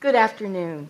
[0.00, 0.88] Good afternoon.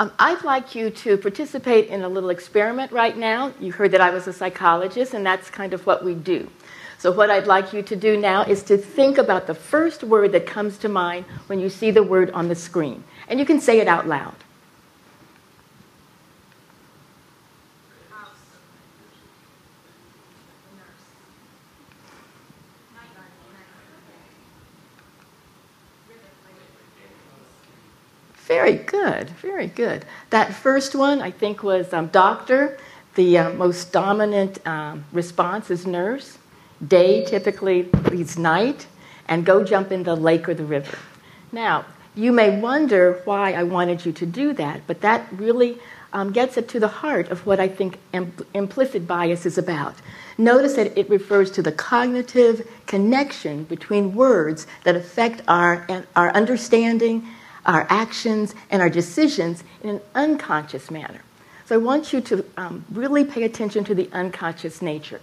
[0.00, 3.52] Um, I'd like you to participate in a little experiment right now.
[3.60, 6.48] You heard that I was a psychologist, and that's kind of what we do.
[6.96, 10.32] So, what I'd like you to do now is to think about the first word
[10.32, 13.04] that comes to mind when you see the word on the screen.
[13.28, 14.36] And you can say it out loud.
[28.46, 30.04] Very good, very good.
[30.28, 32.76] That first one, I think, was um, doctor.
[33.14, 36.36] The uh, most dominant um, response is nurse.
[36.86, 38.86] Day typically leads night,
[39.26, 40.98] and go jump in the lake or the river.
[41.52, 45.78] Now, you may wonder why I wanted you to do that, but that really
[46.12, 47.98] um, gets it to the heart of what I think
[48.52, 49.94] implicit bias is about.
[50.36, 57.26] Notice that it refers to the cognitive connection between words that affect our, our understanding
[57.66, 61.20] our actions and our decisions in an unconscious manner.
[61.66, 65.20] So I want you to um, really pay attention to the unconscious nature.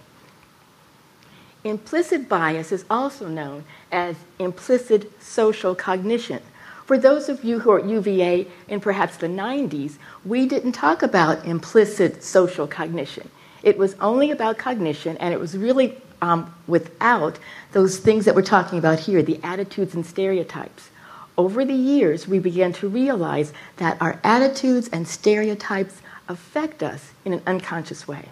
[1.64, 6.42] Implicit bias is also known as implicit social cognition.
[6.84, 11.02] For those of you who are at UVA in perhaps the 90s, we didn't talk
[11.02, 13.30] about implicit social cognition.
[13.62, 17.38] It was only about cognition, and it was really um, without
[17.72, 20.90] those things that we're talking about here the attitudes and stereotypes
[21.36, 27.32] over the years, we began to realize that our attitudes and stereotypes affect us in
[27.32, 28.28] an unconscious way.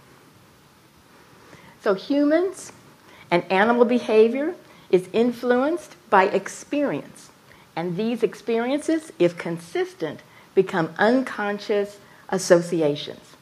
[1.82, 2.72] So, humans
[3.30, 4.54] and animal behavior
[4.90, 7.30] is influenced by experience.
[7.74, 10.20] And these experiences, if consistent,
[10.54, 13.36] become unconscious associations.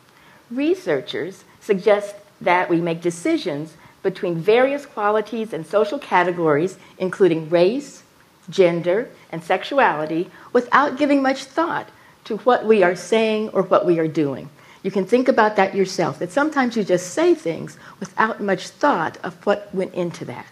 [0.50, 8.03] Researchers suggest that we make decisions between various qualities and social categories, including race,
[8.50, 11.88] gender, and sexuality without giving much thought
[12.24, 14.50] to what we are saying or what we are doing.
[14.82, 19.19] You can think about that yourself, that sometimes you just say things without much thought
[19.22, 20.47] of what went into that.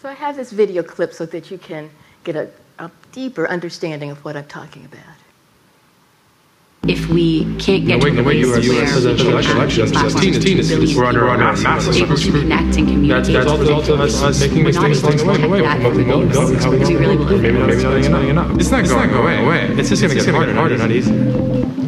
[0.00, 1.90] So I have this video clip so that you can
[2.24, 5.27] get a, a deeper understanding of what I'm talking about
[6.86, 8.92] if we can't get the way, to the way you are U.S.
[8.92, 13.26] presidential election, election, election, election, we're under, under massive able to connect and communicate.
[13.26, 15.60] That's, that's also us, us making mistakes along the way.
[15.60, 15.82] away.
[15.82, 18.58] What we know, how we really believe maybe, maybe not enough.
[18.58, 19.68] It's not going to go away.
[19.76, 21.87] It's just going to get harder, and harder, not easy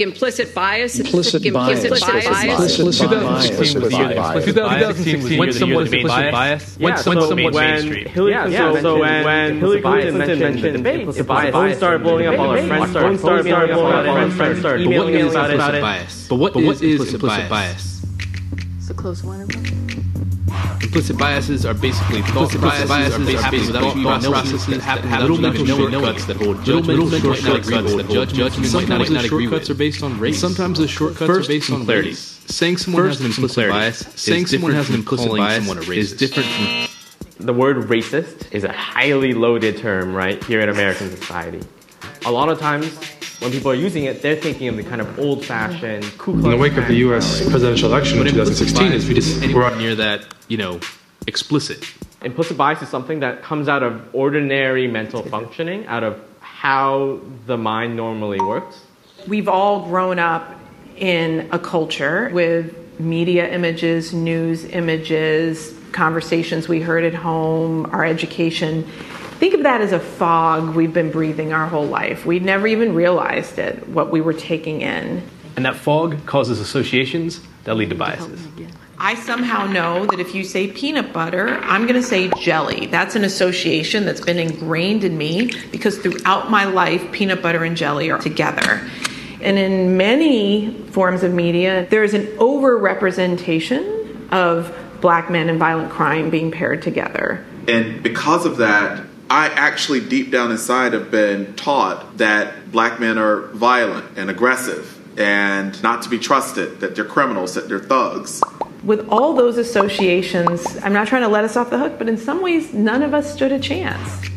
[0.00, 0.98] implicit bias.
[0.98, 1.84] Implicit bias.
[1.84, 3.50] Implicit bias.
[3.50, 4.44] Implicit bias.
[4.44, 6.76] 2016 was when someone was implicit bias.
[6.78, 12.26] When someone when Hillary Clinton when Hillary Clinton mentioned the debate, the phone started blowing
[12.26, 12.38] up.
[12.38, 13.78] All our friends started blowing up.
[13.78, 15.82] All our friends started emailing about it.
[16.28, 18.04] But what is implicit bias?
[18.78, 19.48] It's a close one.
[20.88, 25.28] Implicit biases are basically thought biases, biases are basically without thought processes that happen without
[25.28, 28.66] little shortcuts that hold judgment, little shortcuts that hold judgment.
[28.66, 30.40] Sometimes the shortcuts are based on race.
[30.40, 32.14] Sometimes the shortcuts are based on clarity.
[32.14, 36.88] Saying someone has an implicit bias, saying someone has an implicit bias is different from
[37.46, 41.60] the word racist is a highly loaded term, right, here in American society.
[42.24, 42.98] A lot of times,
[43.40, 46.50] when people are using it, they're thinking of the kind of old-fashioned Ku Klux In
[46.50, 47.48] the wake of the U.S.
[47.48, 50.80] presidential election in 2016, is we just we're near that, you know,
[51.26, 51.84] explicit.
[52.22, 57.56] Implicit bias is something that comes out of ordinary mental functioning, out of how the
[57.56, 58.82] mind normally works.
[59.28, 60.54] We've all grown up
[60.96, 68.84] in a culture with media images, news images, conversations we heard at home, our education
[69.38, 72.26] Think of that as a fog we've been breathing our whole life.
[72.26, 75.22] We never even realized it, what we were taking in.
[75.54, 78.46] And that fog causes associations that lead to biases.
[78.98, 82.86] I somehow know that if you say peanut butter, I'm going to say jelly.
[82.86, 87.76] That's an association that's been ingrained in me because throughout my life, peanut butter and
[87.76, 88.88] jelly are together.
[89.40, 95.92] And in many forms of media, there is an overrepresentation of black men and violent
[95.92, 97.44] crime being paired together.
[97.68, 103.18] And because of that, I actually, deep down inside, have been taught that black men
[103.18, 108.42] are violent and aggressive and not to be trusted, that they're criminals, that they're thugs.
[108.84, 112.16] With all those associations, I'm not trying to let us off the hook, but in
[112.16, 114.28] some ways, none of us stood a chance.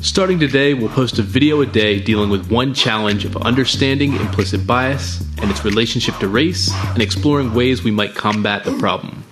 [0.00, 4.66] Starting today, we'll post a video a day dealing with one challenge of understanding implicit
[4.66, 9.24] bias and its relationship to race and exploring ways we might combat the problem.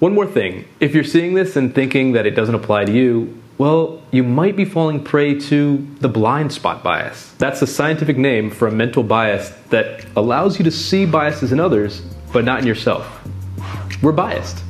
[0.00, 3.39] One more thing if you're seeing this and thinking that it doesn't apply to you,
[3.60, 7.30] well, you might be falling prey to the blind spot bias.
[7.36, 11.60] That's the scientific name for a mental bias that allows you to see biases in
[11.60, 12.00] others,
[12.32, 13.06] but not in yourself.
[14.02, 14.64] We're biased.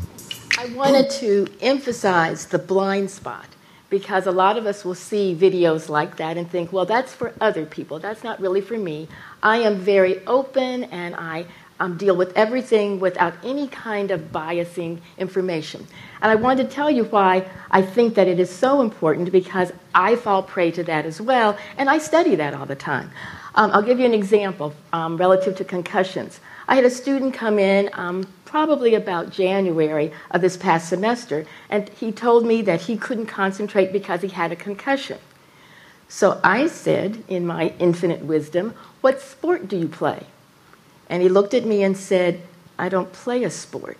[0.58, 3.46] I wanted to emphasize the blind spot
[3.90, 7.32] because a lot of us will see videos like that and think, well, that's for
[7.40, 8.00] other people.
[8.00, 9.06] That's not really for me.
[9.40, 11.46] I am very open and I
[11.80, 15.86] um, deal with everything without any kind of biasing information.
[16.20, 19.72] And I wanted to tell you why I think that it is so important because
[19.94, 23.10] I fall prey to that as well, and I study that all the time.
[23.54, 26.38] Um, I'll give you an example um, relative to concussions.
[26.68, 31.88] I had a student come in um, probably about January of this past semester, and
[31.88, 35.18] he told me that he couldn't concentrate because he had a concussion.
[36.08, 40.26] So I said, in my infinite wisdom, What sport do you play?
[41.10, 42.40] And he looked at me and said,
[42.78, 43.98] I don't play a sport.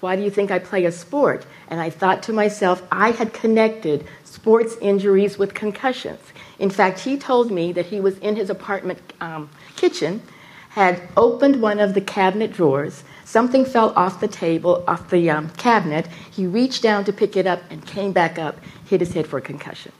[0.00, 1.44] Why do you think I play a sport?
[1.68, 6.20] And I thought to myself, I had connected sports injuries with concussions.
[6.58, 10.22] In fact, he told me that he was in his apartment um, kitchen,
[10.70, 13.04] had opened one of the cabinet drawers.
[13.24, 16.06] Something fell off the table, off the um, cabinet.
[16.30, 19.38] He reached down to pick it up and came back up, hit his head for
[19.38, 19.92] a concussion.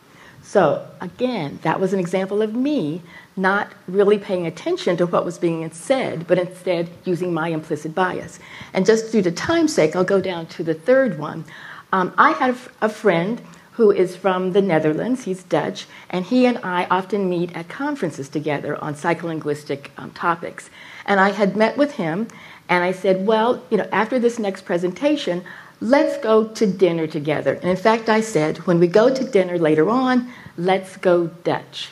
[0.43, 3.03] So, again, that was an example of me
[3.39, 8.39] not really paying attention to what was being said, but instead using my implicit bias.
[8.75, 11.45] And just due to time's sake, I'll go down to the third one.
[11.93, 13.41] Um, I have a friend
[13.73, 18.29] who is from the Netherlands, he's Dutch, and he and I often meet at conferences
[18.29, 20.69] together on psycholinguistic um, topics.
[21.07, 22.27] And I had met with him,
[22.69, 25.45] and I said, Well, you know, after this next presentation,
[25.81, 27.55] let's go to dinner together.
[27.55, 31.91] And in fact, I said, When we go to dinner later on, let's go Dutch.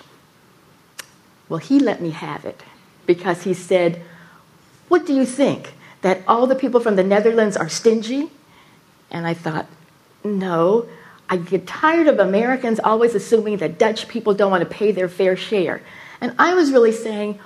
[1.49, 2.63] Well, he let me have it
[3.07, 4.03] because he said,
[4.89, 5.75] What do you think?
[6.03, 8.31] That all the people from the Netherlands are stingy?
[9.11, 9.67] And I thought,
[10.25, 10.89] No.
[11.29, 15.09] I get tired of Americans always assuming that Dutch people don't want to pay their
[15.09, 15.83] fair share.
[16.21, 17.39] And I was really saying,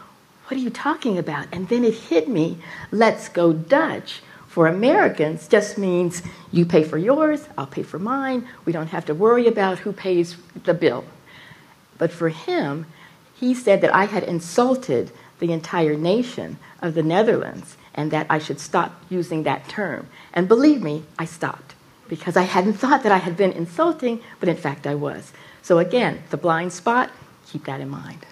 [0.47, 1.47] What are you talking about?
[1.53, 2.59] And then it hit me
[2.91, 4.23] let's go Dutch.
[4.51, 8.49] For Americans, just means you pay for yours, I'll pay for mine.
[8.65, 11.05] We don't have to worry about who pays the bill.
[11.99, 12.87] But for him,
[13.41, 18.39] he said that I had insulted the entire nation of the Netherlands and that I
[18.39, 20.07] should stop using that term.
[20.35, 21.75] And believe me, I stopped
[22.07, 25.33] because I hadn't thought that I had been insulting, but in fact I was.
[25.63, 27.11] So again, the blind spot,
[27.47, 28.27] keep that in mind.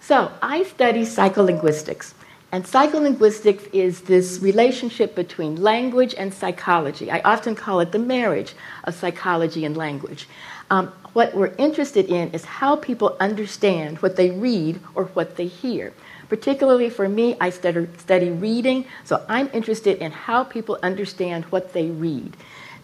[0.00, 2.14] So I study psycholinguistics.
[2.52, 7.10] And psycholinguistics is this relationship between language and psychology.
[7.10, 8.54] I often call it the marriage
[8.84, 10.26] of psychology and language.
[10.70, 15.46] Um, what we're interested in is how people understand what they read or what they
[15.46, 15.92] hear.
[16.28, 21.86] Particularly for me, I study, reading, so I'm interested in how people understand what they
[21.86, 22.36] read.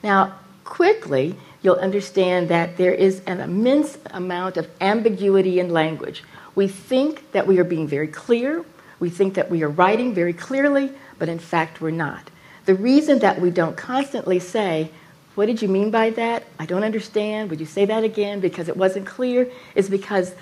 [0.03, 0.35] Now,
[0.65, 6.25] quickly, you'll understand that there is an immense amount of ambiguity in language.
[6.57, 8.65] We think that we are being very clear,
[8.99, 12.31] we think that we are writing very clearly, but in fact, we're not.
[12.65, 14.91] The reason that we don't constantly say,
[15.37, 16.45] what did you mean by that?
[16.59, 17.51] I don't understand.
[17.51, 19.49] Would you say that again because it wasn't clear?
[19.75, 20.35] Is because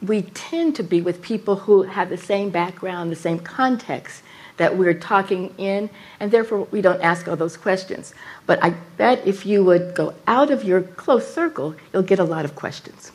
[0.00, 4.22] we tend to be with people who have the same background, the same context
[4.56, 5.90] that we're talking in,
[6.20, 8.14] and therefore we don't ask all those questions.
[8.46, 12.24] But I bet if you would go out of your close circle, you'll get a
[12.24, 13.12] lot of questions.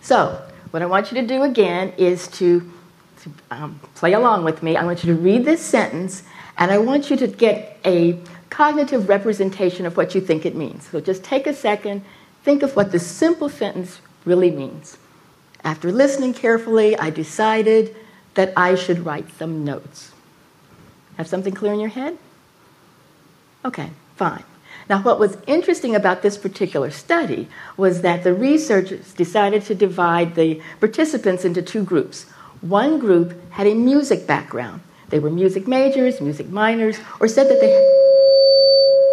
[0.00, 0.42] So,
[0.72, 2.60] what I want you to do again is to,
[3.20, 4.76] to um, play along with me.
[4.76, 6.24] I want you to read this sentence,
[6.58, 8.18] and I want you to get a
[8.52, 10.86] cognitive representation of what you think it means.
[10.86, 12.04] So just take a second,
[12.44, 14.98] think of what this simple sentence really means.
[15.64, 17.96] After listening carefully, I decided
[18.34, 20.12] that I should write some notes.
[21.16, 22.18] Have something clear in your head?
[23.64, 24.44] Okay, fine.
[24.86, 27.48] Now, what was interesting about this particular study
[27.78, 32.24] was that the researchers decided to divide the participants into two groups.
[32.60, 34.82] One group had a music background.
[35.08, 38.01] They were music majors, music minors, or said that they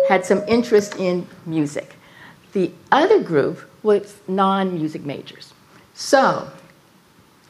[0.09, 1.93] had some interest in music.
[2.53, 5.53] The other group was non music majors.
[5.93, 6.49] So,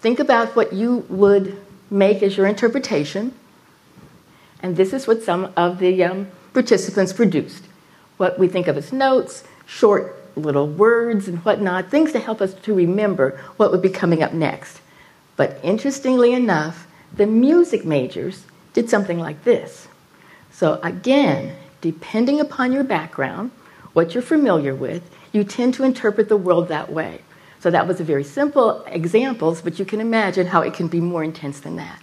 [0.01, 1.58] think about what you would
[1.89, 3.34] make as your interpretation,
[4.62, 7.63] and this is what some of the um, participants produced.
[8.18, 12.54] What we think of as notes, short little words and whatnot, things to help us
[12.54, 14.82] to remember what would be coming up next.
[15.38, 19.88] But interestingly enough, the music majors did something like this.
[20.51, 23.52] So again, depending upon your background,
[23.94, 27.22] what you're familiar with, you tend to interpret the world that way.
[27.60, 31.02] So that was a very simple examples, but you can imagine how it can be
[31.02, 32.02] more intense than that.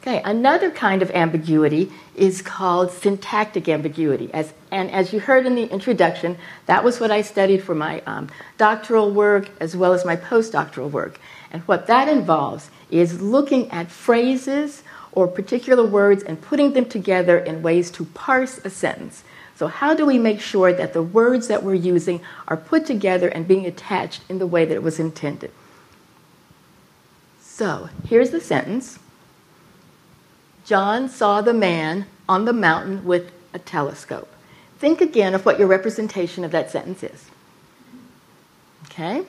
[0.00, 4.30] Okay, another kind of ambiguity is called syntactic ambiguity.
[4.32, 8.00] As, and as you heard in the introduction, that was what I studied for my
[8.06, 8.28] um,
[8.58, 11.20] doctoral work as well as my postdoctoral work.
[11.50, 14.82] And what that involves is looking at phrases
[15.18, 19.24] or particular words and putting them together in ways to parse a sentence.
[19.56, 23.26] So, how do we make sure that the words that we're using are put together
[23.26, 25.50] and being attached in the way that it was intended?
[27.40, 29.00] So, here's the sentence
[30.64, 34.32] John saw the man on the mountain with a telescope.
[34.78, 37.24] Think again of what your representation of that sentence is.
[38.84, 39.24] Okay?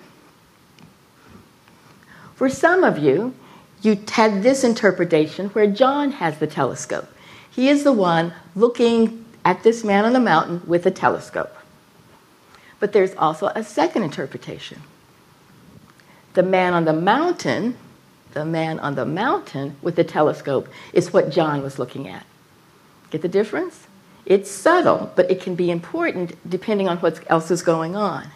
[2.36, 3.34] For some of you,
[3.81, 7.07] you had this interpretation where John has the telescope.
[7.50, 11.55] He is the one looking at this man on the mountain with a telescope.
[12.79, 14.81] But there's also a second interpretation.
[16.33, 17.77] The man on the mountain,
[18.33, 22.25] the man on the mountain with the telescope, is what John was looking at.
[23.09, 23.88] Get the difference?
[24.25, 28.27] It's subtle, but it can be important depending on what else is going on.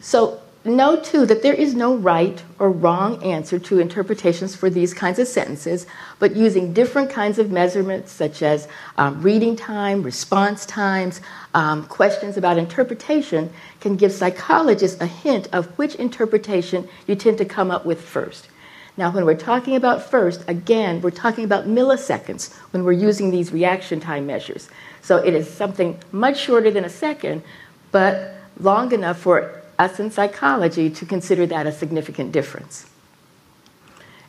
[0.00, 4.92] So Know too that there is no right or wrong answer to interpretations for these
[4.92, 5.86] kinds of sentences,
[6.18, 8.66] but using different kinds of measurements such as
[8.98, 11.20] um, reading time, response times,
[11.54, 13.48] um, questions about interpretation
[13.80, 18.48] can give psychologists a hint of which interpretation you tend to come up with first.
[18.96, 23.52] Now, when we're talking about first, again, we're talking about milliseconds when we're using these
[23.52, 24.68] reaction time measures.
[25.00, 27.44] So it is something much shorter than a second,
[27.92, 32.88] but long enough for us in psychology to consider that a significant difference.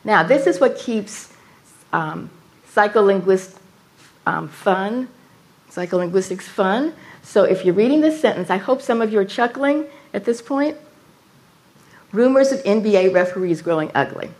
[0.04, 1.32] Now, this is what keeps
[1.92, 2.30] um,
[4.26, 5.08] um, fun,
[5.70, 6.94] psycholinguistics fun.
[7.22, 10.40] So if you're reading this sentence, I hope some of you are chuckling at this
[10.40, 10.76] point.
[12.12, 14.30] Rumors of NBA referees growing ugly.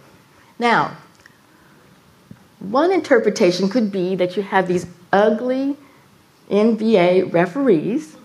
[0.59, 0.97] Now,
[2.61, 5.77] one interpretation could be that you have these ugly
[6.50, 8.17] NBA referees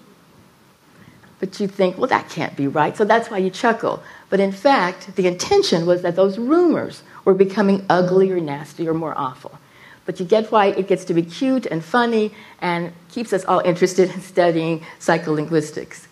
[1.43, 2.95] but you think, well, that can't be right.
[2.95, 4.01] So that's why you chuckle.
[4.29, 9.59] But in fact, the intention was that those rumors were becoming uglier, nastier, more awful.
[10.05, 12.31] But you get why it gets to be cute and funny
[12.62, 16.07] and keeps us all interested in studying psycholinguistics.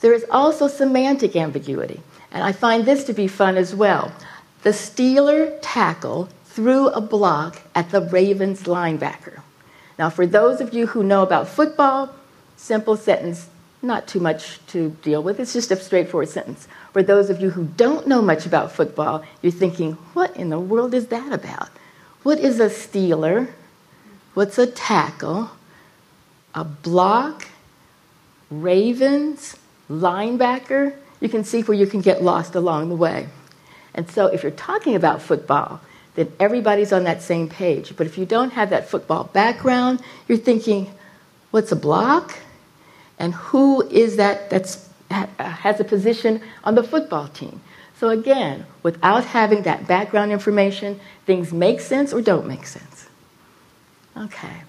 [0.00, 2.00] There is also semantic ambiguity,
[2.32, 4.10] and I find this to be fun as well.
[4.62, 9.42] The Steeler tackle threw a block at the Ravens linebacker.
[9.98, 12.14] Now, for those of you who know about football,
[12.56, 13.50] simple sentence
[13.82, 15.38] not too much to deal with.
[15.38, 16.66] It's just a straightforward sentence.
[16.92, 20.58] For those of you who don't know much about football, you're thinking, what in the
[20.58, 21.68] world is that about?
[22.22, 23.48] What is a steeler?
[24.34, 25.50] What's a tackle?
[26.54, 27.46] A block?
[28.50, 29.56] Ravens?
[29.88, 30.94] Linebacker?
[31.20, 33.28] You can see where you can get lost along the way.
[33.94, 35.80] And so, if you're talking about football,
[36.14, 37.96] then everybody's on that same page.
[37.96, 40.90] But if you don't have that football background, you're thinking,
[41.50, 42.38] what's a block?
[43.18, 44.78] And who is that that
[45.38, 47.60] has a position on the football team.
[47.98, 53.08] So again, without having that background information, things make sense or don't make sense.
[54.16, 54.62] Okay.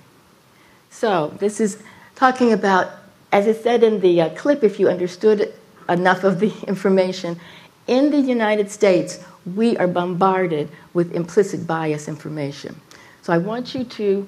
[0.89, 1.82] So this is
[2.15, 2.89] talking about,
[3.32, 5.53] as it said in the uh, clip, if you understood
[5.88, 7.39] enough of the information,
[7.88, 9.24] in the United States,
[9.56, 12.79] we are bombarded with implicit bias information.
[13.22, 14.27] So I want you to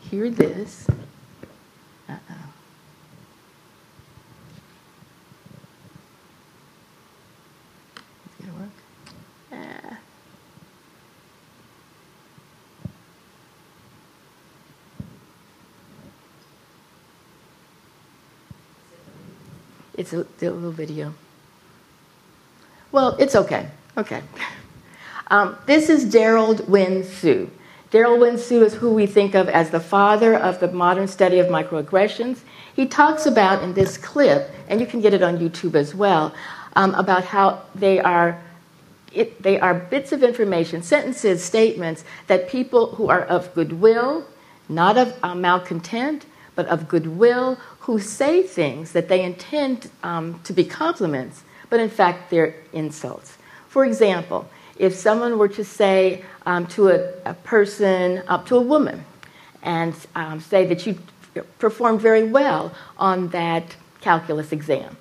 [0.00, 0.86] hear this.
[20.06, 21.14] It's a, a little video.
[22.92, 23.68] Well, it's okay.
[23.96, 24.22] Okay.
[25.28, 27.50] Um, this is Derald Wing Sue.
[27.90, 31.40] Derald Wing Sue is who we think of as the father of the modern study
[31.40, 32.38] of microaggressions.
[32.76, 36.32] He talks about in this clip, and you can get it on YouTube as well,
[36.76, 38.40] um, about how they are
[39.12, 44.24] it, they are bits of information, sentences, statements that people who are of goodwill,
[44.68, 50.52] not of uh, malcontent, but of goodwill, who say things that they intend um, to
[50.52, 53.38] be compliments, but in fact they're insults.
[53.68, 58.56] For example, if someone were to say um, to a, a person, up uh, to
[58.56, 59.04] a woman,
[59.62, 60.98] and um, say that you
[61.60, 64.96] performed very well on that calculus exam,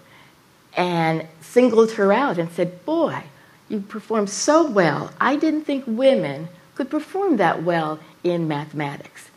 [0.77, 3.23] and singled her out and said, Boy,
[3.67, 5.11] you performed so well.
[5.19, 9.31] I didn't think women could perform that well in mathematics.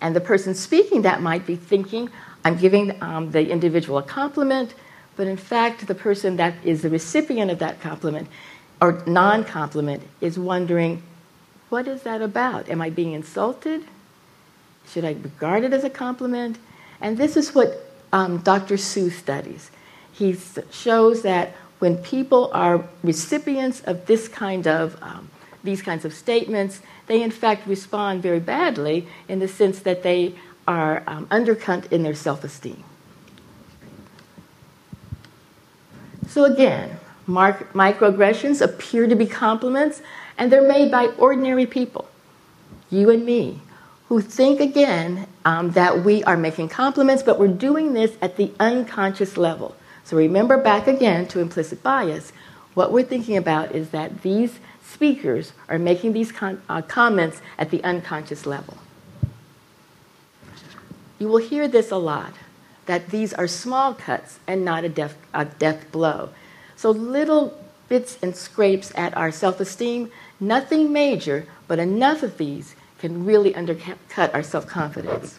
[0.00, 2.10] And the person speaking that might be thinking,
[2.48, 4.72] I'm giving um, the individual a compliment,
[5.16, 8.26] but in fact, the person that is the recipient of that compliment
[8.80, 11.02] or non compliment is wondering,
[11.68, 12.70] what is that about?
[12.70, 13.84] Am I being insulted?
[14.88, 16.56] Should I regard it as a compliment?
[17.02, 18.78] And this is what um, Dr.
[18.78, 19.70] Sue studies.
[20.10, 20.34] He
[20.70, 25.28] shows that when people are recipients of this kind of um,
[25.62, 30.34] these kinds of statements, they in fact respond very badly in the sense that they
[30.68, 32.84] are um, undercut in their self esteem.
[36.28, 40.02] So, again, mark- microaggressions appear to be compliments,
[40.36, 42.06] and they're made by ordinary people,
[42.90, 43.62] you and me,
[44.08, 48.52] who think again um, that we are making compliments, but we're doing this at the
[48.60, 49.74] unconscious level.
[50.04, 52.32] So remember back again to implicit bias.
[52.74, 57.82] What we're thinking about is that these speakers are making these uh, comments at the
[57.84, 58.78] unconscious level.
[61.18, 62.34] You will hear this a lot
[62.86, 66.30] that these are small cuts and not a death, a death blow.
[66.76, 67.58] So little
[67.88, 70.10] bits and scrapes at our self esteem,
[70.40, 75.38] nothing major, but enough of these can really undercut our self confidence.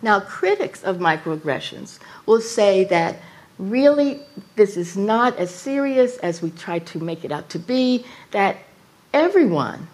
[0.00, 3.16] Now, critics of microaggressions will say that
[3.58, 4.20] really
[4.54, 8.58] this is not as serious as we try to make it out to be, that
[9.12, 9.88] everyone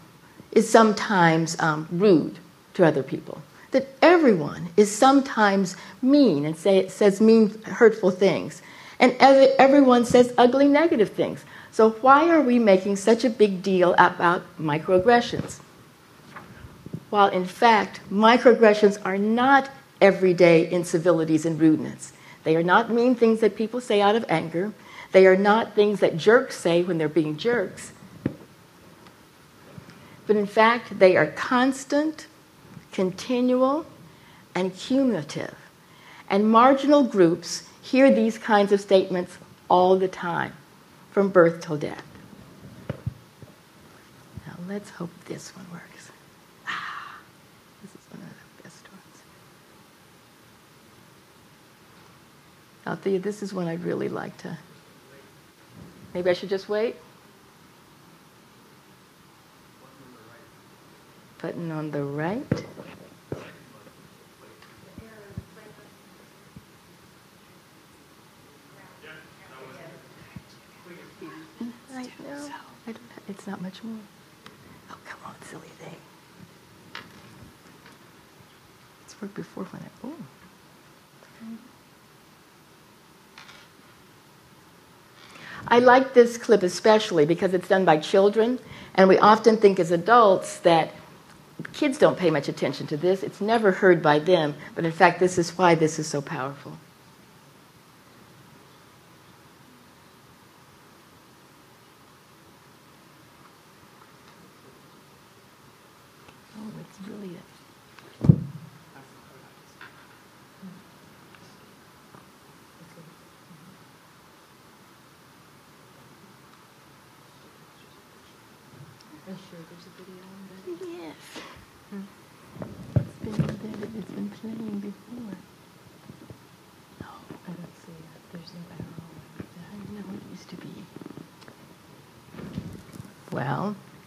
[0.55, 2.39] is sometimes um, rude
[2.75, 3.43] to other people,
[3.73, 8.63] that everyone is sometimes mean and say, says mean, hurtful things,
[9.01, 11.45] and everyone says ugly, negative things.
[11.73, 15.59] So, why are we making such a big deal about microaggressions?
[17.11, 19.71] While in fact, microaggressions are not
[20.01, 22.13] everyday incivilities and rudeness.
[22.45, 24.73] They are not mean things that people say out of anger.
[25.13, 27.93] They are not things that jerks say when they're being jerks.
[30.27, 32.27] But in fact, they are constant,
[32.93, 33.85] continual,
[34.55, 35.55] and cumulative.
[36.31, 39.37] And marginal groups hear these kinds of statements
[39.69, 40.53] all the time,
[41.11, 42.05] from birth till death.
[44.47, 46.11] Now let's hope this one works.
[46.67, 47.19] Ah,
[47.83, 49.23] this is one of the best ones.
[52.87, 54.57] Althea, this is one I'd really like to.
[56.15, 56.97] Maybe I should just wait?
[61.45, 62.43] Button on the right.
[73.29, 73.99] It's not much more.
[74.91, 75.97] Oh, come on, silly thing.
[79.05, 79.89] It's worked before when I.
[80.03, 80.15] Oh.
[85.69, 88.61] I like this clip especially because it's done by children,
[88.95, 90.91] and we often think as adults that
[91.73, 93.23] kids don't pay much attention to this.
[93.23, 96.79] It's never heard by them, but in fact, this is why this is so powerful.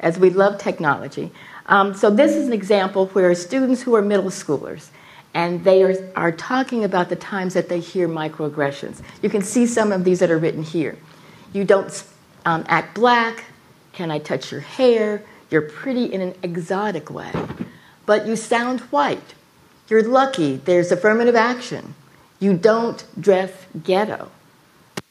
[0.08, 1.32] As we love technology.
[1.66, 4.88] Um, so this is an example where students who are middle schoolers
[5.34, 9.02] and they are, are talking about the times that they hear microaggressions.
[9.22, 10.98] You can see some of these that are written here.
[11.52, 12.04] You don't
[12.46, 13.44] um, act black.
[13.98, 15.24] Can I touch your hair?
[15.50, 17.32] You're pretty in an exotic way.
[18.06, 19.34] But you sound white.
[19.90, 20.58] You're lucky.
[20.58, 21.96] There's affirmative action.
[22.40, 23.52] You don't dress
[23.84, 24.30] ghetto.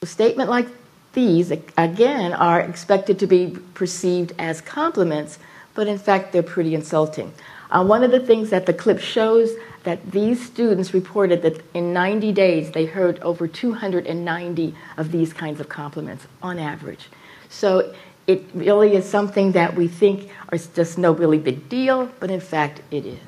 [0.03, 0.69] A statement like
[1.15, 5.41] these, again, are expected to be perceived as compliments,
[5.75, 7.33] but in fact, they're pretty insulting.
[7.69, 9.51] Uh, one of the things that the clip shows
[9.83, 15.59] that these students reported that in 90 days they heard over 290 of these kinds
[15.59, 17.09] of compliments on average.
[17.49, 17.93] So
[18.27, 22.41] it really is something that we think is just no really big deal, but in
[22.41, 23.19] fact it is.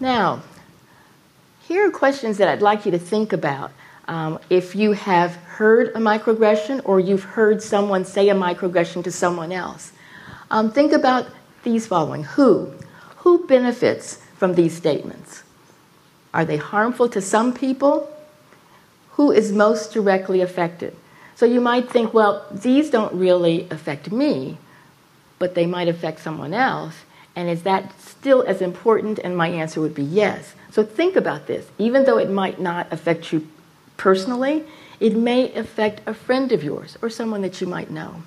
[0.00, 0.42] Now,
[1.66, 3.70] here are questions that I'd like you to think about.
[4.06, 9.10] Um, if you have heard a microaggression or you've heard someone say a microaggression to
[9.10, 9.92] someone else,
[10.50, 11.26] um, think about
[11.62, 12.74] these following Who?
[13.18, 15.42] Who benefits from these statements?
[16.34, 18.13] Are they harmful to some people?
[19.14, 20.96] Who is most directly affected?
[21.36, 24.58] So you might think, well, these don't really affect me,
[25.38, 26.94] but they might affect someone else.
[27.36, 29.18] And is that still as important?
[29.18, 30.54] And my answer would be yes.
[30.70, 31.66] So think about this.
[31.78, 33.46] Even though it might not affect you
[33.96, 34.64] personally,
[35.00, 38.22] it may affect a friend of yours or someone that you might know.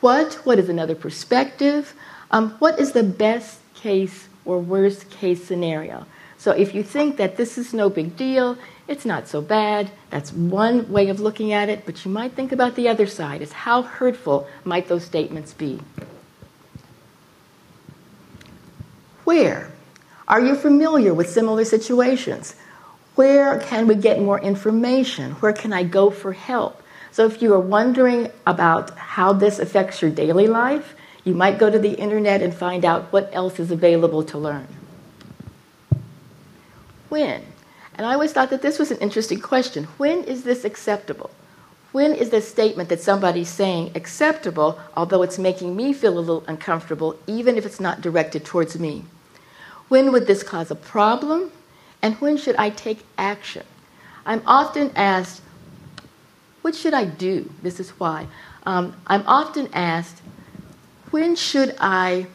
[0.00, 0.34] What?
[0.44, 1.94] What is another perspective?
[2.30, 6.06] Um, what is the best case or worst case scenario?
[6.36, 8.56] So if you think that this is no big deal,
[8.88, 9.90] it's not so bad.
[10.08, 13.42] That's one way of looking at it, but you might think about the other side
[13.42, 15.80] is how hurtful might those statements be?
[19.24, 19.70] Where?
[20.26, 22.54] Are you familiar with similar situations?
[23.14, 25.32] Where can we get more information?
[25.32, 26.82] Where can I go for help?
[27.12, 31.68] So, if you are wondering about how this affects your daily life, you might go
[31.68, 34.68] to the internet and find out what else is available to learn.
[37.08, 37.42] When?
[37.98, 39.84] And I always thought that this was an interesting question.
[39.98, 41.30] When is this acceptable?
[41.90, 46.44] When is this statement that somebody's saying acceptable, although it's making me feel a little
[46.46, 49.04] uncomfortable, even if it's not directed towards me?
[49.88, 51.50] When would this cause a problem?
[52.00, 53.64] And when should I take action?
[54.24, 55.42] I'm often asked,
[56.62, 57.50] what should I do?
[57.62, 58.28] This is why.
[58.64, 60.20] Um, I'm often asked,
[61.10, 62.26] when should I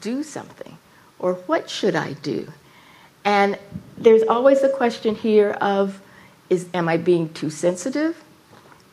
[0.00, 0.78] do something?
[1.20, 2.48] Or what should I do?
[3.24, 3.58] And
[3.96, 6.00] there's always a question here of
[6.50, 8.22] is am I being too sensitive?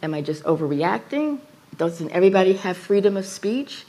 [0.02, 1.40] Am I just overreacting?
[1.78, 3.86] Doesn't everybody have freedom of speech?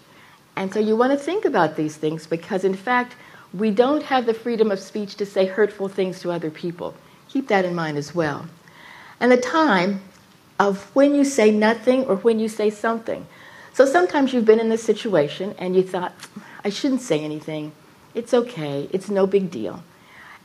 [0.57, 3.17] And so you want to think about these things because, in fact,
[3.55, 6.95] we don't have the freedom of speech to say hurtful things to other people.
[7.29, 8.47] Keep that in mind as well.
[9.21, 10.03] And the time
[10.59, 13.27] of when you say nothing or when you say something.
[13.73, 16.13] So sometimes you've been in this situation and you thought,
[16.65, 17.73] I shouldn't say anything.
[18.15, 18.89] It's okay.
[18.93, 19.83] It's no big deal.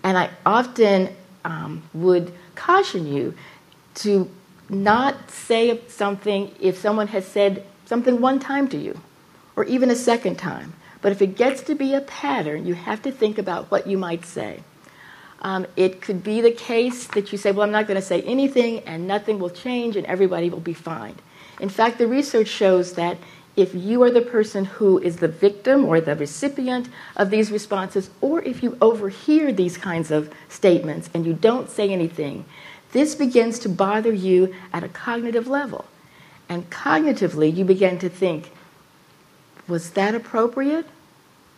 [0.04, 3.34] And I often um, would caution you
[3.96, 4.30] to
[4.70, 9.00] not say something if someone has said something one time to you
[9.56, 10.74] or even a second time.
[11.02, 13.98] But if it gets to be a pattern, you have to think about what you
[13.98, 14.62] might say.
[15.42, 18.22] Um, it could be the case that you say, Well, I'm not going to say
[18.24, 21.16] anything and nothing will change and everybody will be fine.
[21.60, 23.18] In fact, the research shows that
[23.58, 28.12] if you are the person who is the victim or the recipient of these responses,
[28.22, 32.46] or if you overhear these kinds of statements and you don't say anything,
[32.92, 35.86] this begins to bother you at a cognitive level.
[36.48, 38.52] And cognitively, you begin to think,
[39.68, 40.86] was that appropriate?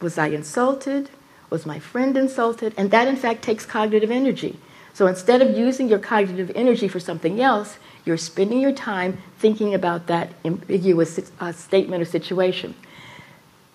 [0.01, 1.09] Was I insulted?
[1.49, 2.73] Was my friend insulted?
[2.77, 4.57] And that, in fact, takes cognitive energy.
[4.99, 9.73] So instead of using your cognitive energy for something else, you're spending your time thinking
[9.73, 12.75] about that ambiguous uh, statement or situation.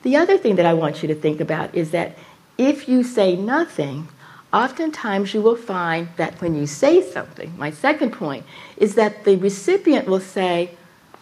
[0.03, 2.19] The other thing that I want you to think about is that
[2.59, 4.09] if you say nothing,
[4.53, 8.45] oftentimes you will find that when you say something, my second point
[8.77, 10.73] is that the recipient will say,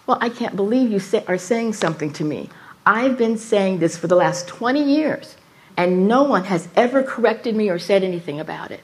[0.09, 2.51] Well, I can't believe you say, are saying something to me.
[2.85, 5.37] I've been saying this for the last 20 years,
[5.77, 8.81] and no one has ever corrected me or said anything about it.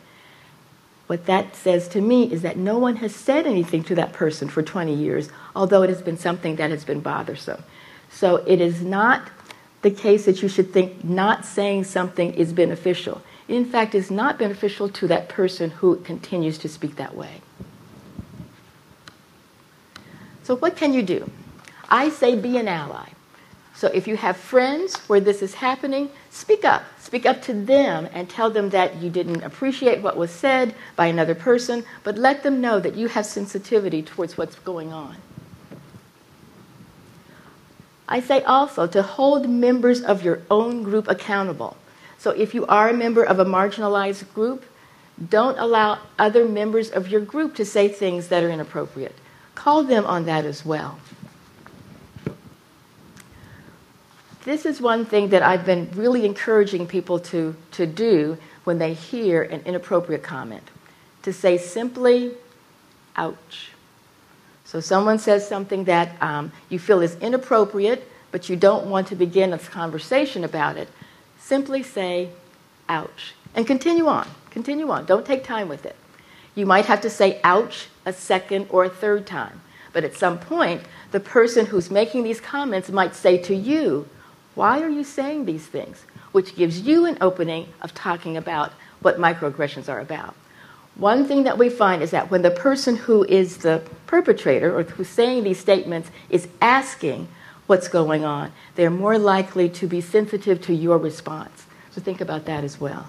[1.08, 4.48] What that says to me is that no one has said anything to that person
[4.48, 7.64] for 20 years, although it has been something that has been bothersome.
[8.10, 9.30] So it is not
[9.80, 13.22] the case that you should think not saying something is beneficial.
[13.48, 17.40] in fact, it's not beneficial to that person who continues to speak that way.
[20.42, 21.30] So, what can you do?
[21.88, 23.08] I say be an ally.
[23.78, 26.82] So if you have friends where this is happening, speak up.
[26.98, 31.06] Speak up to them and tell them that you didn't appreciate what was said by
[31.06, 35.14] another person, but let them know that you have sensitivity towards what's going on.
[38.08, 41.76] I say also to hold members of your own group accountable.
[42.18, 44.64] So if you are a member of a marginalized group,
[45.30, 49.14] don't allow other members of your group to say things that are inappropriate.
[49.54, 50.98] Call them on that as well.
[54.48, 58.94] This is one thing that I've been really encouraging people to, to do when they
[58.94, 60.62] hear an inappropriate comment
[61.22, 62.32] to say simply,
[63.14, 63.72] ouch.
[64.64, 69.16] So someone says something that um, you feel is inappropriate, but you don't want to
[69.16, 70.88] begin a conversation about it.
[71.38, 72.30] Simply say,
[72.88, 73.34] ouch.
[73.54, 74.26] And continue on.
[74.50, 75.04] Continue on.
[75.04, 75.96] Don't take time with it.
[76.54, 79.60] You might have to say ouch a second or a third time.
[79.92, 84.08] But at some point, the person who's making these comments might say to you,
[84.58, 86.04] why are you saying these things?
[86.32, 90.34] Which gives you an opening of talking about what microaggressions are about.
[90.96, 94.82] One thing that we find is that when the person who is the perpetrator or
[94.82, 97.28] who's saying these statements is asking
[97.68, 101.66] what's going on, they're more likely to be sensitive to your response.
[101.92, 103.06] So think about that as well.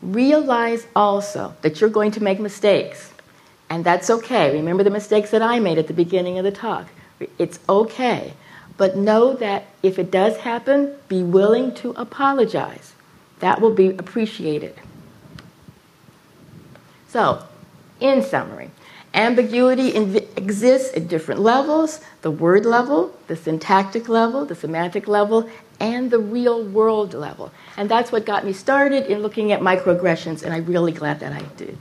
[0.00, 3.10] Realize also that you're going to make mistakes,
[3.68, 4.52] and that's okay.
[4.52, 6.86] Remember the mistakes that I made at the beginning of the talk.
[7.36, 8.32] It's okay.
[8.76, 12.94] But know that if it does happen, be willing to apologize.
[13.40, 14.74] That will be appreciated.
[17.08, 17.46] So,
[18.00, 18.70] in summary,
[19.16, 19.96] Ambiguity
[20.36, 25.48] exists at different levels the word level, the syntactic level, the semantic level,
[25.80, 27.50] and the real world level.
[27.78, 31.32] And that's what got me started in looking at microaggressions, and I'm really glad that
[31.32, 31.78] I did.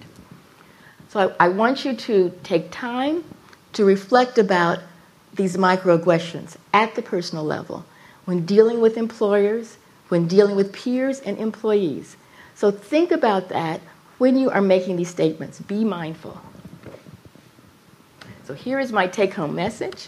[1.09, 3.25] So I, I want you to take time
[3.73, 4.79] to reflect about
[5.35, 7.85] these microaggressions at the personal level
[8.25, 9.77] when dealing with employers,
[10.09, 12.17] when dealing with peers and employees.
[12.55, 13.81] So think about that
[14.17, 15.59] when you are making these statements.
[15.59, 16.41] Be mindful.
[18.45, 20.07] So here is my take home message.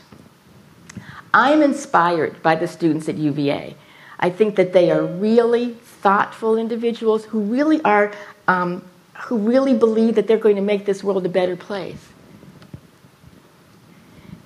[1.34, 3.76] I'm inspired by the students at UVA.
[4.20, 8.12] I think that they are really thoughtful individuals who really are,
[8.48, 8.84] um,
[9.26, 12.00] who really believe that they're going to make this world a better place.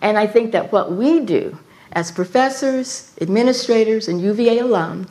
[0.01, 1.57] And I think that what we do
[1.93, 5.09] as professors, administrators, and UVA alums,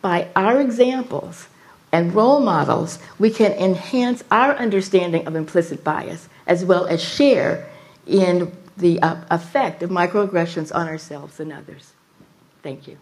[0.00, 1.48] by our examples
[1.92, 7.68] and role models, we can enhance our understanding of implicit bias as well as share
[8.06, 11.92] in the uh, effect of microaggressions on ourselves and others.
[12.62, 12.96] Thank you.